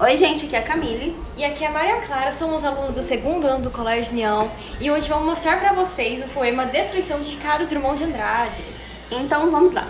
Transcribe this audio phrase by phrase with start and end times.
[0.00, 1.16] Oi, gente, aqui é a Camille.
[1.36, 4.48] E aqui é a Maria Clara, somos alunos do segundo ano do Colégio União
[4.80, 8.62] e hoje vamos mostrar para vocês o poema Destruição de Carlos Drummond de Andrade.
[9.10, 9.88] Então vamos lá.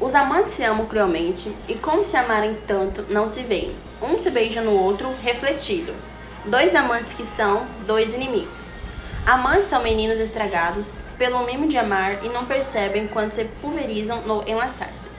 [0.00, 3.74] Os amantes se amam cruelmente e como se amarem tanto não se veem.
[4.00, 5.92] Um se beija no outro, refletido.
[6.44, 8.76] Dois amantes que são dois inimigos.
[9.26, 14.48] Amantes são meninos estragados pelo mimo de amar e não percebem quando se pulverizam no
[14.48, 15.10] enlaçar-se.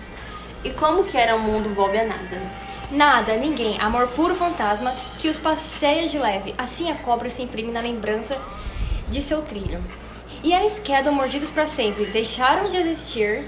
[0.63, 2.68] E como que era o mundo volve a nada.
[2.91, 6.55] Nada, ninguém, amor puro fantasma que os passeia de leve.
[6.57, 8.35] Assim a cobra se imprime na lembrança
[9.07, 9.83] de seu trilho.
[10.43, 13.47] E eles quedam mordidos para sempre, deixaram de existir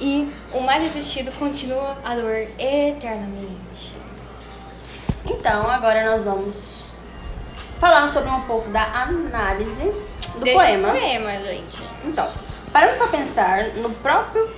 [0.00, 3.94] e o mais existido continua a dor eternamente.
[5.24, 6.86] Então, agora nós vamos
[7.78, 9.82] falar sobre um pouco da análise
[10.34, 10.90] do Desse poema.
[10.90, 11.82] poema, gente.
[12.04, 12.28] Então,
[12.72, 14.50] parando para pensar no próprio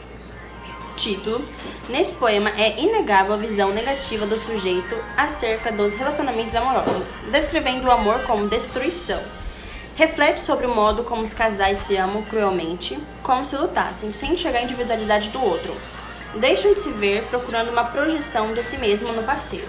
[0.96, 1.45] título,
[1.88, 7.91] nesse poema é inegável a visão negativa do sujeito acerca dos relacionamentos amorosos, descrevendo o
[7.91, 9.22] amor como destruição.
[9.94, 14.58] Reflete sobre o modo como os casais se amam cruelmente, como se lutassem, sem enxergar
[14.58, 15.77] a individualidade do outro.
[16.34, 19.69] Deixam de se ver procurando uma projeção de si mesmo no parceiro.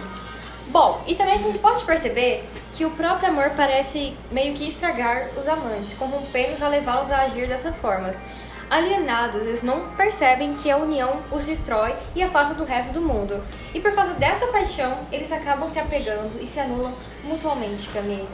[0.67, 5.29] Bom, e também a gente pode perceber que o próprio amor parece meio que estragar
[5.37, 8.11] os amantes, corrompendo-os a levá-los a agir dessa forma.
[8.69, 13.41] Alienados, eles não percebem que a união os destrói e afasta do resto do mundo.
[13.73, 18.27] E por causa dessa paixão, eles acabam se apegando e se anulam mutuamente, Camilo.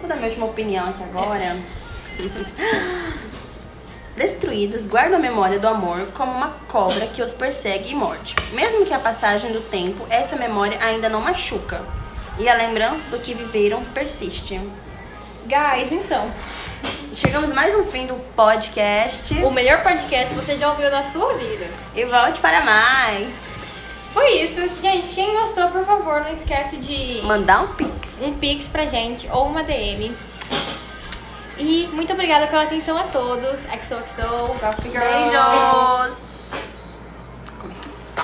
[0.00, 1.56] Vou dar minha última opinião aqui agora.
[4.16, 8.34] Destruídos guardam a memória do amor como uma cobra que os persegue e morde.
[8.52, 11.82] Mesmo que a passagem do tempo, essa memória ainda não machuca.
[12.38, 14.60] E a lembrança do que viveram persiste.
[15.46, 16.30] Guys, então,
[17.16, 19.32] Chegamos mais um fim do podcast.
[19.42, 21.66] o melhor podcast que você já ouviu na sua vida.
[21.94, 23.34] E volte para mais.
[24.12, 24.60] Foi isso.
[24.82, 28.18] Gente, quem gostou, por favor, não esquece de Mandar um pix.
[28.20, 30.14] um pix pra gente ou uma DM.
[31.56, 33.64] E muito obrigada pela atenção a todos.
[33.82, 35.00] XOXO, Gossip Girl.
[35.00, 36.25] Beijos!